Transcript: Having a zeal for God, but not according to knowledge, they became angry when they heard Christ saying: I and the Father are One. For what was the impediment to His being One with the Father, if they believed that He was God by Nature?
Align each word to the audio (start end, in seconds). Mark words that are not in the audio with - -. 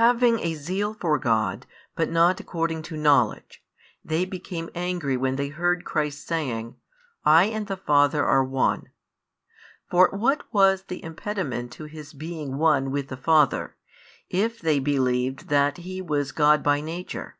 Having 0.00 0.38
a 0.38 0.54
zeal 0.54 0.94
for 0.94 1.18
God, 1.18 1.66
but 1.94 2.08
not 2.10 2.40
according 2.40 2.80
to 2.84 2.96
knowledge, 2.96 3.62
they 4.02 4.24
became 4.24 4.70
angry 4.74 5.14
when 5.14 5.36
they 5.36 5.48
heard 5.48 5.84
Christ 5.84 6.26
saying: 6.26 6.76
I 7.22 7.44
and 7.48 7.66
the 7.66 7.76
Father 7.76 8.24
are 8.24 8.42
One. 8.42 8.88
For 9.90 10.08
what 10.10 10.50
was 10.54 10.84
the 10.84 11.04
impediment 11.04 11.70
to 11.72 11.84
His 11.84 12.14
being 12.14 12.56
One 12.56 12.90
with 12.90 13.08
the 13.08 13.18
Father, 13.18 13.76
if 14.30 14.58
they 14.58 14.78
believed 14.78 15.48
that 15.50 15.76
He 15.76 16.00
was 16.00 16.32
God 16.32 16.62
by 16.62 16.80
Nature? 16.80 17.36